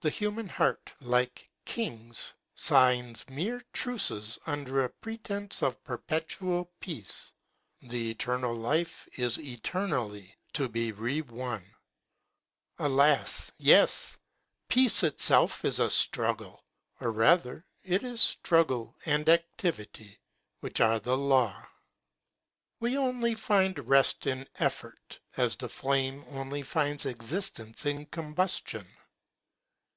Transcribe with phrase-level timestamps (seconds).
[0.00, 7.32] The human heart, like kings, signs mere truces under a pre tence of perpetual peace.
[7.78, 11.62] The eternal life is eternally to be re won.
[12.80, 14.16] Alas, yes!
[14.68, 16.64] peace itself is a struggle,
[17.00, 20.18] or rather it is struggle and activity
[20.58, 21.64] which are the law.
[22.80, 23.74] We only 22 AMIEL'S JOURNAL.
[23.84, 28.84] {find rest in effort, as the flame only finds existence in combustion.